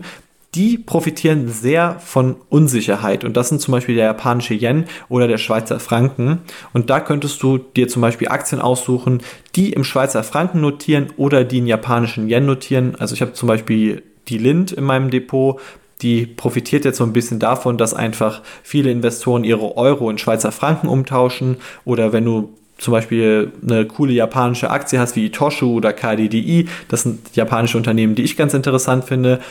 die 0.55 0.77
profitieren 0.77 1.47
sehr 1.47 1.99
von 1.99 2.37
Unsicherheit. 2.49 3.23
Und 3.23 3.37
das 3.37 3.49
sind 3.49 3.61
zum 3.61 3.73
Beispiel 3.73 3.95
der 3.95 4.05
japanische 4.05 4.55
Yen 4.55 4.85
oder 5.07 5.27
der 5.27 5.37
Schweizer 5.37 5.79
Franken. 5.79 6.39
Und 6.73 6.89
da 6.89 6.99
könntest 7.01 7.43
du 7.43 7.57
dir 7.57 7.87
zum 7.87 8.01
Beispiel 8.01 8.29
Aktien 8.29 8.59
aussuchen, 8.59 9.21
die 9.55 9.73
im 9.73 9.83
Schweizer 9.83 10.23
Franken 10.23 10.61
notieren 10.61 11.07
oder 11.17 11.43
die 11.43 11.59
in 11.59 11.67
japanischen 11.67 12.29
Yen 12.29 12.45
notieren. 12.45 12.95
Also 12.97 13.13
ich 13.13 13.21
habe 13.21 13.33
zum 13.33 13.47
Beispiel 13.47 14.01
die 14.29 14.37
Lind 14.37 14.71
in 14.71 14.83
meinem 14.83 15.09
Depot. 15.09 15.59
Die 16.01 16.25
profitiert 16.25 16.85
jetzt 16.85 16.97
so 16.97 17.03
ein 17.03 17.13
bisschen 17.13 17.39
davon, 17.39 17.77
dass 17.77 17.93
einfach 17.93 18.41
viele 18.63 18.89
Investoren 18.89 19.43
ihre 19.43 19.75
Euro 19.75 20.09
in 20.09 20.17
Schweizer 20.17 20.51
Franken 20.51 20.87
umtauschen. 20.87 21.57
Oder 21.83 22.13
wenn 22.13 22.23
du 22.23 22.53
zum 22.77 22.93
Beispiel 22.93 23.51
eine 23.61 23.85
coole 23.85 24.13
japanische 24.13 24.69
Aktie 24.69 24.99
hast 24.99 25.17
wie 25.17 25.29
Toshu 25.29 25.73
oder 25.75 25.91
KDDI, 25.91 26.69
das 26.87 27.03
sind 27.03 27.35
japanische 27.35 27.77
Unternehmen, 27.77 28.15
die 28.15 28.23
ich 28.23 28.37
ganz 28.37 28.53
interessant 28.53 29.03
finde 29.03 29.41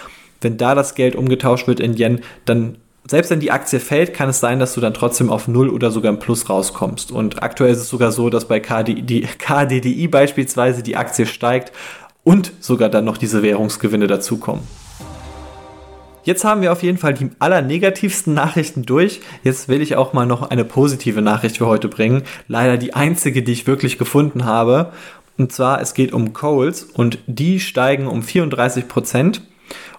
wenn 0.40 0.56
da 0.56 0.74
das 0.74 0.94
Geld 0.94 1.16
umgetauscht 1.16 1.66
wird 1.66 1.80
in 1.80 1.96
Yen, 1.96 2.20
dann 2.44 2.76
selbst 3.06 3.30
wenn 3.30 3.40
die 3.40 3.50
Aktie 3.50 3.80
fällt, 3.80 4.12
kann 4.12 4.28
es 4.28 4.40
sein, 4.40 4.58
dass 4.58 4.74
du 4.74 4.82
dann 4.82 4.92
trotzdem 4.92 5.30
auf 5.30 5.48
Null 5.48 5.70
oder 5.70 5.90
sogar 5.90 6.12
im 6.12 6.18
Plus 6.18 6.50
rauskommst. 6.50 7.10
Und 7.10 7.42
aktuell 7.42 7.72
ist 7.72 7.78
es 7.78 7.88
sogar 7.88 8.12
so, 8.12 8.28
dass 8.28 8.46
bei 8.46 8.60
KDDI, 8.60 9.26
KDDI 9.38 10.08
beispielsweise 10.08 10.82
die 10.82 10.96
Aktie 10.96 11.24
steigt 11.24 11.72
und 12.28 12.52
sogar 12.60 12.90
dann 12.90 13.06
noch 13.06 13.16
diese 13.16 13.42
Währungsgewinne 13.42 14.06
dazukommen. 14.06 14.62
Jetzt 16.24 16.44
haben 16.44 16.60
wir 16.60 16.72
auf 16.72 16.82
jeden 16.82 16.98
Fall 16.98 17.14
die 17.14 17.30
allernegativsten 17.38 18.34
Nachrichten 18.34 18.84
durch. 18.84 19.22
Jetzt 19.44 19.68
will 19.68 19.80
ich 19.80 19.96
auch 19.96 20.12
mal 20.12 20.26
noch 20.26 20.50
eine 20.50 20.66
positive 20.66 21.22
Nachricht 21.22 21.56
für 21.56 21.66
heute 21.66 21.88
bringen. 21.88 22.24
Leider 22.46 22.76
die 22.76 22.92
einzige, 22.92 23.42
die 23.42 23.52
ich 23.52 23.66
wirklich 23.66 23.96
gefunden 23.96 24.44
habe. 24.44 24.92
Und 25.38 25.52
zwar, 25.52 25.80
es 25.80 25.94
geht 25.94 26.12
um 26.12 26.34
Coles 26.34 26.82
und 26.82 27.18
die 27.26 27.60
steigen 27.60 28.06
um 28.06 28.22
34 28.22 28.88
Prozent. 28.88 29.40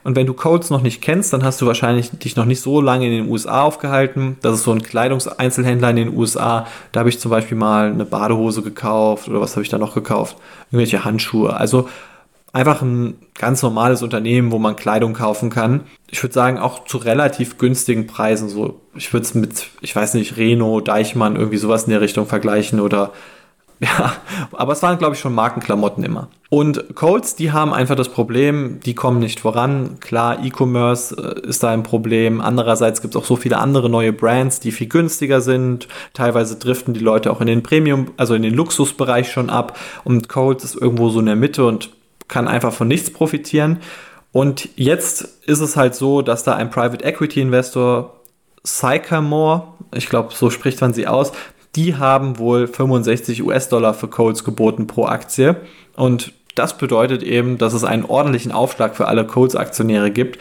Und 0.03 0.15
wenn 0.15 0.27
du 0.27 0.33
Coles 0.33 0.69
noch 0.69 0.83
nicht 0.83 1.01
kennst, 1.01 1.33
dann 1.33 1.43
hast 1.43 1.61
du 1.61 1.65
wahrscheinlich 1.65 2.11
dich 2.11 2.35
noch 2.35 2.45
nicht 2.45 2.61
so 2.61 2.79
lange 2.79 3.07
in 3.07 3.11
den 3.11 3.29
USA 3.29 3.63
aufgehalten. 3.63 4.37
Das 4.41 4.53
ist 4.53 4.65
so 4.65 4.71
ein 4.71 4.83
Kleidungseinzelhändler 4.83 5.89
in 5.89 5.95
den 5.95 6.15
USA. 6.15 6.67
Da 6.91 6.99
habe 6.99 7.09
ich 7.09 7.19
zum 7.19 7.31
Beispiel 7.31 7.57
mal 7.57 7.91
eine 7.91 8.05
Badehose 8.05 8.61
gekauft 8.61 9.27
oder 9.27 9.41
was 9.41 9.53
habe 9.53 9.63
ich 9.63 9.69
da 9.69 9.79
noch 9.79 9.95
gekauft? 9.95 10.37
Irgendwelche 10.71 11.03
Handschuhe. 11.03 11.55
Also 11.55 11.89
einfach 12.51 12.81
ein 12.81 13.15
ganz 13.37 13.61
normales 13.61 14.01
Unternehmen, 14.01 14.51
wo 14.51 14.59
man 14.59 14.75
Kleidung 14.75 15.13
kaufen 15.13 15.49
kann. 15.49 15.81
Ich 16.09 16.21
würde 16.23 16.33
sagen, 16.33 16.57
auch 16.57 16.85
zu 16.85 16.97
relativ 16.97 17.57
günstigen 17.57 18.07
Preisen. 18.07 18.49
So, 18.49 18.79
ich 18.95 19.13
würde 19.13 19.25
es 19.25 19.35
mit, 19.35 19.67
ich 19.81 19.95
weiß 19.95 20.15
nicht, 20.15 20.37
Reno, 20.37 20.81
Deichmann, 20.81 21.35
irgendwie 21.35 21.57
sowas 21.57 21.83
in 21.83 21.91
der 21.91 22.01
Richtung 22.01 22.25
vergleichen 22.25 22.79
oder 22.79 23.11
Ja, 23.81 24.13
aber 24.51 24.73
es 24.73 24.83
waren, 24.83 24.97
glaube 24.97 25.15
ich, 25.15 25.21
schon 25.21 25.33
Markenklamotten 25.33 26.03
immer. 26.03 26.27
Und 26.49 26.95
Colts, 26.95 27.35
die 27.35 27.51
haben 27.51 27.73
einfach 27.73 27.95
das 27.95 28.09
Problem, 28.09 28.79
die 28.81 28.93
kommen 28.93 29.19
nicht 29.19 29.39
voran. 29.39 29.99
Klar, 30.01 30.43
E-Commerce 30.43 31.15
äh, 31.15 31.47
ist 31.47 31.63
da 31.63 31.69
ein 31.69 31.83
Problem. 31.83 32.41
Andererseits 32.41 33.01
gibt 33.01 33.15
es 33.15 33.21
auch 33.21 33.25
so 33.25 33.37
viele 33.37 33.57
andere 33.57 33.89
neue 33.89 34.11
Brands, 34.11 34.59
die 34.59 34.73
viel 34.73 34.87
günstiger 34.87 35.39
sind. 35.39 35.87
Teilweise 36.13 36.57
driften 36.57 36.93
die 36.93 36.99
Leute 36.99 37.31
auch 37.31 37.39
in 37.39 37.47
den 37.47 37.63
Premium, 37.63 38.07
also 38.17 38.33
in 38.33 38.41
den 38.41 38.53
Luxusbereich 38.53 39.31
schon 39.31 39.49
ab. 39.49 39.77
Und 40.03 40.27
Colts 40.27 40.65
ist 40.65 40.75
irgendwo 40.75 41.09
so 41.09 41.21
in 41.21 41.27
der 41.27 41.37
Mitte 41.37 41.65
und 41.65 41.89
kann 42.29 42.47
einfach 42.47 42.71
von 42.71 42.87
nichts 42.87 43.11
profitieren. 43.11 43.79
Und 44.31 44.69
jetzt 44.77 45.21
ist 45.45 45.59
es 45.59 45.75
halt 45.75 45.95
so, 45.95 46.21
dass 46.21 46.43
da 46.43 46.55
ein 46.55 46.69
Private 46.69 47.03
Equity 47.03 47.41
Investor 47.41 48.21
Sycamore, 48.63 49.63
ich 49.93 50.07
glaube, 50.07 50.33
so 50.33 50.49
spricht 50.49 50.79
man 50.79 50.93
sie 50.93 51.07
aus, 51.07 51.33
die 51.75 51.97
haben 51.97 52.39
wohl 52.39 52.67
65 52.67 53.43
US-Dollar 53.43 53.93
für 53.93 54.07
Coles 54.07 54.43
geboten 54.43 54.87
pro 54.87 55.05
Aktie. 55.05 55.57
Und 55.95 56.31
das 56.55 56.77
bedeutet 56.77 57.23
eben, 57.23 57.57
dass 57.57 57.73
es 57.73 57.83
einen 57.83 58.05
ordentlichen 58.05 58.53
Aufschlag 58.53 58.95
für 58.95 59.07
alle 59.07 59.25
Coles-Aktionäre 59.25 60.11
gibt. 60.11 60.39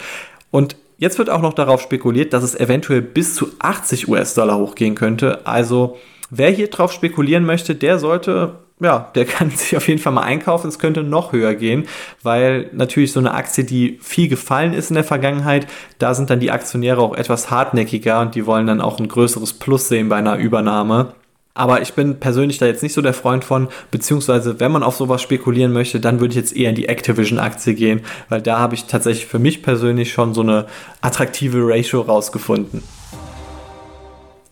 Und 0.52 0.76
Jetzt 1.00 1.18
wird 1.18 1.30
auch 1.30 1.40
noch 1.40 1.54
darauf 1.54 1.80
spekuliert, 1.80 2.32
dass 2.32 2.42
es 2.42 2.56
eventuell 2.56 3.02
bis 3.02 3.36
zu 3.36 3.52
80 3.60 4.08
US-Dollar 4.08 4.58
hochgehen 4.58 4.96
könnte. 4.96 5.46
Also 5.46 5.96
wer 6.28 6.50
hier 6.50 6.68
drauf 6.68 6.92
spekulieren 6.92 7.46
möchte, 7.46 7.76
der 7.76 8.00
sollte 8.00 8.56
ja, 8.80 9.10
der 9.14 9.24
kann 9.26 9.50
sich 9.50 9.76
auf 9.76 9.88
jeden 9.88 10.00
Fall 10.00 10.12
mal 10.12 10.22
einkaufen. 10.22 10.68
Es 10.68 10.78
könnte 10.78 11.02
noch 11.02 11.32
höher 11.32 11.54
gehen, 11.54 11.86
weil 12.22 12.70
natürlich 12.72 13.12
so 13.12 13.20
eine 13.20 13.34
Aktie, 13.34 13.64
die 13.64 13.98
viel 14.02 14.28
gefallen 14.28 14.72
ist 14.72 14.90
in 14.90 14.94
der 14.94 15.04
Vergangenheit, 15.04 15.66
da 15.98 16.14
sind 16.14 16.30
dann 16.30 16.40
die 16.40 16.50
Aktionäre 16.50 17.00
auch 17.00 17.14
etwas 17.14 17.50
hartnäckiger 17.50 18.20
und 18.20 18.34
die 18.34 18.46
wollen 18.46 18.66
dann 18.66 18.80
auch 18.80 18.98
ein 18.98 19.08
größeres 19.08 19.54
Plus 19.54 19.88
sehen 19.88 20.08
bei 20.08 20.16
einer 20.16 20.36
Übernahme. 20.36 21.14
Aber 21.58 21.82
ich 21.82 21.94
bin 21.94 22.20
persönlich 22.20 22.58
da 22.58 22.66
jetzt 22.66 22.84
nicht 22.84 22.92
so 22.92 23.02
der 23.02 23.14
Freund 23.14 23.42
von, 23.42 23.66
beziehungsweise 23.90 24.60
wenn 24.60 24.70
man 24.70 24.84
auf 24.84 24.94
sowas 24.94 25.22
spekulieren 25.22 25.72
möchte, 25.72 25.98
dann 25.98 26.20
würde 26.20 26.30
ich 26.30 26.36
jetzt 26.36 26.56
eher 26.56 26.70
in 26.70 26.76
die 26.76 26.88
Activision-Aktie 26.88 27.74
gehen, 27.74 28.02
weil 28.28 28.40
da 28.40 28.60
habe 28.60 28.76
ich 28.76 28.84
tatsächlich 28.84 29.26
für 29.26 29.40
mich 29.40 29.60
persönlich 29.60 30.12
schon 30.12 30.34
so 30.34 30.42
eine 30.42 30.66
attraktive 31.00 31.58
Ratio 31.62 32.02
rausgefunden. 32.02 32.84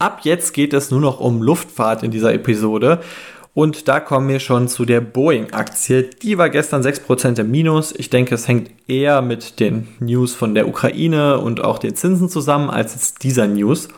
Ab 0.00 0.20
jetzt 0.24 0.52
geht 0.52 0.74
es 0.74 0.90
nur 0.90 1.00
noch 1.00 1.20
um 1.20 1.42
Luftfahrt 1.42 2.02
in 2.02 2.10
dieser 2.10 2.34
Episode. 2.34 3.00
Und 3.56 3.88
da 3.88 4.00
kommen 4.00 4.28
wir 4.28 4.38
schon 4.38 4.68
zu 4.68 4.84
der 4.84 5.00
Boeing-Aktie. 5.00 6.02
Die 6.02 6.36
war 6.36 6.50
gestern 6.50 6.82
6% 6.82 7.40
im 7.40 7.50
Minus. 7.50 7.94
Ich 7.96 8.10
denke, 8.10 8.34
es 8.34 8.46
hängt 8.46 8.70
eher 8.86 9.22
mit 9.22 9.60
den 9.60 9.88
News 9.98 10.34
von 10.34 10.54
der 10.54 10.68
Ukraine 10.68 11.38
und 11.38 11.64
auch 11.64 11.78
den 11.78 11.96
Zinsen 11.96 12.28
zusammen 12.28 12.68
als 12.68 12.92
jetzt 12.92 13.22
dieser 13.22 13.46
News. 13.46 13.88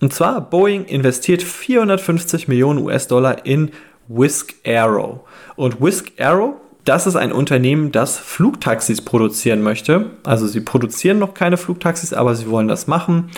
Und 0.00 0.12
zwar 0.12 0.40
Boeing 0.40 0.86
investiert 0.86 1.44
450 1.44 2.48
Millionen 2.48 2.80
US-Dollar 2.80 3.46
in 3.46 3.70
Whisk 4.08 4.56
Aero. 4.66 5.24
Und 5.54 5.80
Whisk 5.80 6.10
Aero, 6.18 6.60
das 6.84 7.06
ist 7.06 7.14
ein 7.14 7.30
Unternehmen, 7.30 7.92
das 7.92 8.18
Flugtaxis 8.18 9.00
produzieren 9.00 9.62
möchte. 9.62 10.10
Also 10.24 10.48
sie 10.48 10.60
produzieren 10.60 11.20
noch 11.20 11.34
keine 11.34 11.56
Flugtaxis, 11.56 12.12
aber 12.12 12.34
sie 12.34 12.50
wollen 12.50 12.66
das 12.66 12.88
machen. 12.88 13.30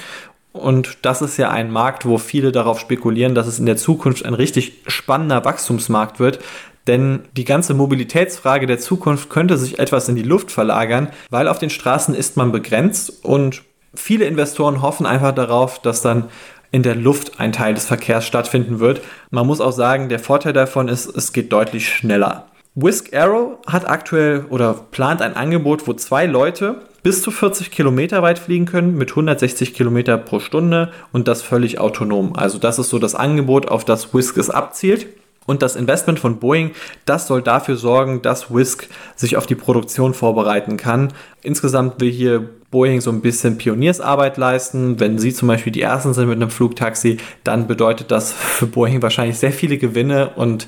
Und 0.56 0.98
das 1.02 1.22
ist 1.22 1.36
ja 1.36 1.50
ein 1.50 1.70
Markt, 1.70 2.06
wo 2.06 2.18
viele 2.18 2.52
darauf 2.52 2.80
spekulieren, 2.80 3.34
dass 3.34 3.46
es 3.46 3.58
in 3.58 3.66
der 3.66 3.76
Zukunft 3.76 4.24
ein 4.24 4.34
richtig 4.34 4.82
spannender 4.86 5.44
Wachstumsmarkt 5.44 6.18
wird. 6.18 6.40
Denn 6.86 7.20
die 7.36 7.44
ganze 7.44 7.74
Mobilitätsfrage 7.74 8.66
der 8.66 8.78
Zukunft 8.78 9.28
könnte 9.28 9.56
sich 9.58 9.78
etwas 9.78 10.08
in 10.08 10.16
die 10.16 10.22
Luft 10.22 10.50
verlagern, 10.52 11.08
weil 11.30 11.48
auf 11.48 11.58
den 11.58 11.70
Straßen 11.70 12.14
ist 12.14 12.36
man 12.36 12.52
begrenzt 12.52 13.24
und 13.24 13.62
viele 13.94 14.26
Investoren 14.26 14.82
hoffen 14.82 15.06
einfach 15.06 15.32
darauf, 15.32 15.80
dass 15.80 16.02
dann 16.02 16.26
in 16.70 16.82
der 16.82 16.94
Luft 16.94 17.40
ein 17.40 17.52
Teil 17.52 17.74
des 17.74 17.86
Verkehrs 17.86 18.26
stattfinden 18.26 18.80
wird. 18.80 19.00
Man 19.30 19.46
muss 19.46 19.60
auch 19.60 19.72
sagen, 19.72 20.08
der 20.08 20.18
Vorteil 20.18 20.52
davon 20.52 20.88
ist, 20.88 21.06
es 21.06 21.32
geht 21.32 21.52
deutlich 21.52 21.88
schneller. 21.88 22.46
Whisk 22.74 23.14
Arrow 23.14 23.58
hat 23.66 23.88
aktuell 23.88 24.44
oder 24.50 24.74
plant 24.74 25.22
ein 25.22 25.34
Angebot, 25.34 25.86
wo 25.86 25.94
zwei 25.94 26.26
Leute 26.26 26.82
bis 27.06 27.22
zu 27.22 27.30
40 27.30 27.70
Kilometer 27.70 28.20
weit 28.22 28.36
fliegen 28.36 28.66
können 28.66 28.98
mit 28.98 29.10
160 29.10 29.74
Kilometer 29.74 30.18
pro 30.18 30.40
Stunde 30.40 30.90
und 31.12 31.28
das 31.28 31.40
völlig 31.40 31.78
autonom. 31.78 32.34
Also 32.34 32.58
das 32.58 32.80
ist 32.80 32.88
so 32.88 32.98
das 32.98 33.14
Angebot, 33.14 33.68
auf 33.68 33.84
das 33.84 34.12
Whisk 34.12 34.38
es 34.38 34.50
abzielt. 34.50 35.06
Und 35.46 35.62
das 35.62 35.76
Investment 35.76 36.18
von 36.18 36.40
Boeing, 36.40 36.72
das 37.04 37.28
soll 37.28 37.42
dafür 37.42 37.76
sorgen, 37.76 38.22
dass 38.22 38.52
Whisk 38.52 38.88
sich 39.14 39.36
auf 39.36 39.46
die 39.46 39.54
Produktion 39.54 40.14
vorbereiten 40.14 40.76
kann. 40.76 41.12
Insgesamt 41.42 42.00
will 42.00 42.10
hier 42.10 42.50
Boeing 42.72 43.00
so 43.00 43.12
ein 43.12 43.20
bisschen 43.20 43.56
Pioniersarbeit 43.56 44.36
leisten. 44.36 44.98
Wenn 44.98 45.20
sie 45.20 45.32
zum 45.32 45.46
Beispiel 45.46 45.72
die 45.72 45.82
Ersten 45.82 46.12
sind 46.12 46.26
mit 46.26 46.34
einem 46.34 46.50
Flugtaxi, 46.50 47.18
dann 47.44 47.68
bedeutet 47.68 48.10
das 48.10 48.32
für 48.32 48.66
Boeing 48.66 49.00
wahrscheinlich 49.00 49.38
sehr 49.38 49.52
viele 49.52 49.78
Gewinne 49.78 50.30
und 50.34 50.66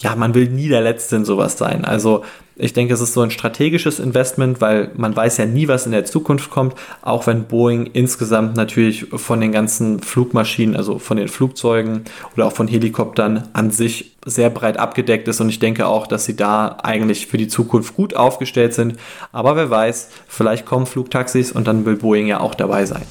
ja, 0.00 0.14
man 0.14 0.34
will 0.34 0.48
nie 0.48 0.68
der 0.68 0.80
Letzte 0.80 1.16
in 1.16 1.24
sowas 1.24 1.58
sein. 1.58 1.84
Also 1.84 2.22
ich 2.60 2.72
denke, 2.72 2.92
es 2.92 3.00
ist 3.00 3.12
so 3.12 3.20
ein 3.20 3.30
strategisches 3.30 4.00
Investment, 4.00 4.60
weil 4.60 4.90
man 4.96 5.14
weiß 5.14 5.36
ja 5.36 5.46
nie, 5.46 5.68
was 5.68 5.86
in 5.86 5.92
der 5.92 6.04
Zukunft 6.04 6.50
kommt, 6.50 6.74
auch 7.02 7.26
wenn 7.28 7.44
Boeing 7.44 7.86
insgesamt 7.92 8.56
natürlich 8.56 9.06
von 9.12 9.40
den 9.40 9.52
ganzen 9.52 10.00
Flugmaschinen, 10.00 10.74
also 10.74 10.98
von 10.98 11.16
den 11.16 11.28
Flugzeugen 11.28 12.02
oder 12.34 12.46
auch 12.46 12.52
von 12.52 12.66
Helikoptern 12.66 13.48
an 13.52 13.70
sich 13.70 14.16
sehr 14.26 14.50
breit 14.50 14.76
abgedeckt 14.76 15.28
ist 15.28 15.40
und 15.40 15.48
ich 15.48 15.60
denke 15.60 15.86
auch, 15.86 16.08
dass 16.08 16.24
sie 16.24 16.36
da 16.36 16.78
eigentlich 16.82 17.28
für 17.28 17.38
die 17.38 17.48
Zukunft 17.48 17.94
gut 17.94 18.14
aufgestellt 18.14 18.74
sind. 18.74 18.96
Aber 19.30 19.54
wer 19.54 19.70
weiß, 19.70 20.10
vielleicht 20.26 20.66
kommen 20.66 20.86
Flugtaxis 20.86 21.52
und 21.52 21.66
dann 21.68 21.86
will 21.86 21.96
Boeing 21.96 22.26
ja 22.26 22.40
auch 22.40 22.56
dabei 22.56 22.86
sein. 22.86 23.02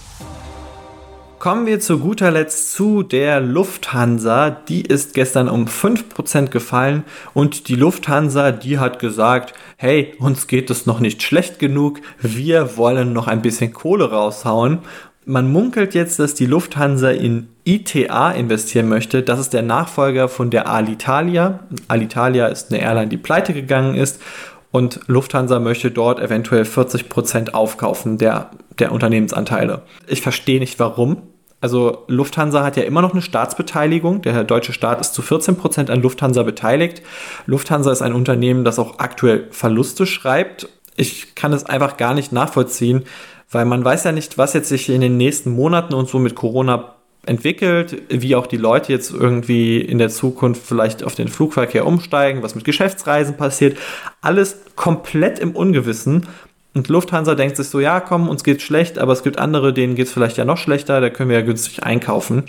Kommen 1.48 1.66
wir 1.66 1.80
zu 1.80 2.00
guter 2.00 2.30
Letzt 2.30 2.74
zu 2.74 3.04
der 3.04 3.40
Lufthansa. 3.40 4.50
Die 4.50 4.82
ist 4.82 5.14
gestern 5.14 5.48
um 5.48 5.64
5% 5.64 6.48
gefallen 6.48 7.06
und 7.34 7.70
die 7.70 7.76
Lufthansa, 7.76 8.52
die 8.52 8.80
hat 8.80 9.00
gesagt, 9.00 9.54
hey, 9.78 10.14
uns 10.20 10.48
geht 10.48 10.70
es 10.70 10.86
noch 10.86 11.00
nicht 11.00 11.24
schlecht 11.24 11.58
genug, 11.58 12.02
wir 12.20 12.76
wollen 12.76 13.14
noch 13.14 13.30
ein 13.30 13.42
bisschen 13.42 13.72
Kohle 13.72 14.12
raushauen. 14.12 14.80
Man 15.24 15.50
munkelt 15.50 15.96
jetzt, 15.96 16.20
dass 16.20 16.34
die 16.34 16.48
Lufthansa 16.48 17.12
in 17.12 17.48
ITA 17.64 18.32
investieren 18.32 18.90
möchte. 18.90 19.24
Das 19.24 19.40
ist 19.40 19.54
der 19.54 19.62
Nachfolger 19.62 20.28
von 20.28 20.50
der 20.50 20.70
Alitalia. 20.70 21.62
Alitalia 21.88 22.48
ist 22.48 22.74
eine 22.74 22.82
Airline, 22.82 23.08
die 23.08 23.16
pleite 23.16 23.54
gegangen 23.54 23.96
ist 23.96 24.22
und 24.72 25.00
Lufthansa 25.08 25.62
möchte 25.62 25.92
dort 25.92 26.20
eventuell 26.20 26.64
40% 26.64 27.52
aufkaufen 27.52 28.18
der, 28.18 28.52
der 28.80 28.92
Unternehmensanteile. 28.92 29.84
Ich 30.08 30.22
verstehe 30.22 30.60
nicht 30.60 30.78
warum. 30.78 31.22
Also 31.60 32.04
Lufthansa 32.08 32.64
hat 32.64 32.78
ja 32.78 32.84
immer 32.84 33.02
noch 33.02 33.14
eine 33.14 33.22
Staatsbeteiligung. 33.22 34.22
Der 34.22 34.44
deutsche 34.44 34.74
Staat 34.74 35.02
ist 35.02 35.14
zu 35.14 35.22
14% 35.22 35.90
an 35.90 36.02
Lufthansa 36.02 36.44
beteiligt. 36.44 37.02
Lufthansa 37.46 37.92
ist 37.92 38.02
ein 38.02 38.14
Unternehmen, 38.14 38.64
das 38.64 38.78
auch 38.78 39.00
aktuell 39.00 39.48
Verluste 39.50 40.06
schreibt. 40.06 40.70
Ich 40.96 41.36
kann 41.36 41.54
es 41.54 41.66
einfach 41.66 41.98
gar 41.98 42.14
nicht 42.14 42.32
nachvollziehen, 42.32 43.06
weil 43.52 43.66
man 43.66 43.84
weiß 43.84 44.04
ja 44.04 44.12
nicht, 44.12 44.38
was 44.38 44.54
jetzt 44.54 44.70
sich 44.70 44.90
in 44.90 45.02
den 45.02 45.18
nächsten 45.18 45.52
Monaten 45.52 45.94
und 45.94 46.10
so 46.10 46.20
mit 46.20 46.36
Corona 46.36 46.96
entwickelt, 47.26 48.02
wie 48.10 48.36
auch 48.36 48.48
die 48.48 48.58
Leute 48.58 48.92
jetzt 48.92 49.12
irgendwie 49.12 49.80
in 49.82 49.98
der 49.98 50.10
Zukunft 50.10 50.62
vielleicht 50.66 51.04
auf 51.04 51.16
den 51.16 51.28
Flugverkehr 51.28 51.86
umsteigen, 51.86 52.42
was 52.42 52.56
mit 52.56 52.64
Geschäftsreisen 52.64 53.36
passiert. 53.36 53.78
Alles 54.22 54.58
komplett 54.76 55.40
im 55.40 55.56
Ungewissen. 55.56 56.26
Und 56.78 56.90
Lufthansa 56.90 57.34
denkt 57.34 57.58
sich 57.58 57.70
so, 57.70 57.80
ja, 57.80 58.00
komm, 58.00 58.30
uns 58.30 58.44
geht's 58.44 58.62
schlecht, 58.62 59.00
aber 59.00 59.12
es 59.12 59.24
gibt 59.24 59.40
andere, 59.40 59.74
denen 59.74 59.96
geht's 59.96 60.12
vielleicht 60.12 60.38
ja 60.38 60.46
noch 60.46 60.58
schlechter, 60.58 61.02
da 61.02 61.10
können 61.10 61.32
wir 61.32 61.40
ja 61.40 61.44
günstig 61.44 61.82
einkaufen. 61.82 62.44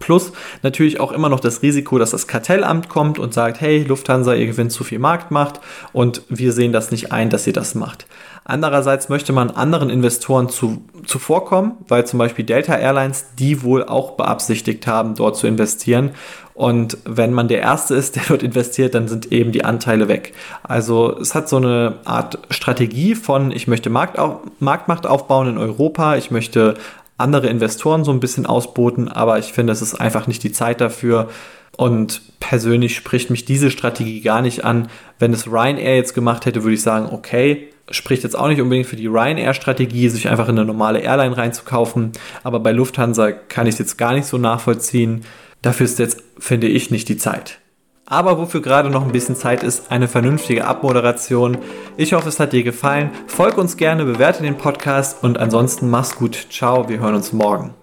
Plus 0.00 0.32
natürlich 0.64 0.98
auch 0.98 1.12
immer 1.12 1.28
noch 1.28 1.38
das 1.38 1.62
Risiko, 1.62 1.96
dass 1.96 2.10
das 2.10 2.26
Kartellamt 2.26 2.88
kommt 2.88 3.20
und 3.20 3.32
sagt, 3.32 3.60
hey, 3.60 3.84
Lufthansa, 3.84 4.34
ihr 4.34 4.46
gewinnt 4.46 4.72
zu 4.72 4.82
viel 4.82 4.98
Marktmacht 4.98 5.60
und 5.92 6.22
wir 6.28 6.52
sehen 6.52 6.72
das 6.72 6.90
nicht 6.90 7.12
ein, 7.12 7.30
dass 7.30 7.46
ihr 7.46 7.52
das 7.52 7.76
macht. 7.76 8.06
Andererseits 8.44 9.08
möchte 9.08 9.32
man 9.32 9.50
anderen 9.50 9.90
Investoren 9.90 10.48
zu, 10.48 10.82
zuvorkommen, 11.06 11.74
weil 11.86 12.04
zum 12.04 12.18
Beispiel 12.18 12.44
Delta 12.44 12.74
Airlines 12.76 13.26
die 13.38 13.62
wohl 13.62 13.84
auch 13.84 14.16
beabsichtigt 14.16 14.88
haben, 14.88 15.14
dort 15.14 15.36
zu 15.36 15.46
investieren. 15.46 16.10
Und 16.58 16.98
wenn 17.04 17.32
man 17.32 17.46
der 17.46 17.60
Erste 17.60 17.94
ist, 17.94 18.16
der 18.16 18.24
dort 18.26 18.42
investiert, 18.42 18.96
dann 18.96 19.06
sind 19.06 19.30
eben 19.30 19.52
die 19.52 19.64
Anteile 19.64 20.08
weg. 20.08 20.34
Also 20.64 21.16
es 21.16 21.36
hat 21.36 21.48
so 21.48 21.58
eine 21.58 22.00
Art 22.04 22.40
Strategie 22.50 23.14
von, 23.14 23.52
ich 23.52 23.68
möchte 23.68 23.90
Marktau 23.90 24.42
Marktmacht 24.58 25.06
aufbauen 25.06 25.50
in 25.50 25.56
Europa, 25.56 26.16
ich 26.16 26.32
möchte 26.32 26.74
andere 27.16 27.46
Investoren 27.46 28.02
so 28.02 28.10
ein 28.10 28.18
bisschen 28.18 28.44
ausboten, 28.44 29.06
aber 29.06 29.38
ich 29.38 29.52
finde, 29.52 29.72
es 29.72 29.82
ist 29.82 29.94
einfach 29.94 30.26
nicht 30.26 30.42
die 30.42 30.50
Zeit 30.50 30.80
dafür. 30.80 31.28
Und 31.76 32.22
persönlich 32.40 32.96
spricht 32.96 33.30
mich 33.30 33.44
diese 33.44 33.70
Strategie 33.70 34.20
gar 34.20 34.42
nicht 34.42 34.64
an. 34.64 34.88
Wenn 35.20 35.32
es 35.32 35.46
Ryanair 35.46 35.94
jetzt 35.94 36.12
gemacht 36.12 36.44
hätte, 36.44 36.64
würde 36.64 36.74
ich 36.74 36.82
sagen, 36.82 37.08
okay, 37.12 37.68
spricht 37.88 38.24
jetzt 38.24 38.36
auch 38.36 38.48
nicht 38.48 38.60
unbedingt 38.60 38.88
für 38.88 38.96
die 38.96 39.06
Ryanair-Strategie, 39.06 40.08
sich 40.08 40.28
einfach 40.28 40.48
in 40.48 40.58
eine 40.58 40.66
normale 40.66 40.98
Airline 40.98 41.36
reinzukaufen. 41.36 42.10
Aber 42.42 42.58
bei 42.58 42.72
Lufthansa 42.72 43.30
kann 43.30 43.68
ich 43.68 43.74
es 43.74 43.78
jetzt 43.78 43.96
gar 43.96 44.12
nicht 44.12 44.26
so 44.26 44.38
nachvollziehen. 44.38 45.24
Dafür 45.62 45.84
ist 45.84 45.98
jetzt, 45.98 46.22
finde 46.38 46.68
ich, 46.68 46.90
nicht 46.90 47.08
die 47.08 47.16
Zeit. 47.16 47.58
Aber 48.06 48.38
wofür 48.38 48.62
gerade 48.62 48.88
noch 48.88 49.04
ein 49.04 49.12
bisschen 49.12 49.36
Zeit 49.36 49.62
ist, 49.62 49.90
eine 49.92 50.08
vernünftige 50.08 50.64
Abmoderation. 50.64 51.58
Ich 51.98 52.14
hoffe, 52.14 52.30
es 52.30 52.40
hat 52.40 52.54
dir 52.54 52.62
gefallen. 52.62 53.10
Folg 53.26 53.58
uns 53.58 53.76
gerne, 53.76 54.06
bewerte 54.06 54.42
den 54.42 54.56
Podcast 54.56 55.22
und 55.22 55.36
ansonsten 55.36 55.90
mach's 55.90 56.16
gut. 56.16 56.46
Ciao, 56.50 56.88
wir 56.88 57.00
hören 57.00 57.16
uns 57.16 57.34
morgen. 57.34 57.74